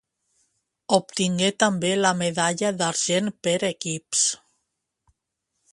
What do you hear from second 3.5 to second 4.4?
equips.